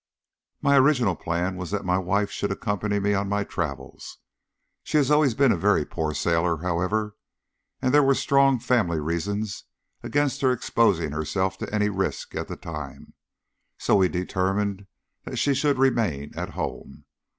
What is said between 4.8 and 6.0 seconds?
She has always been a very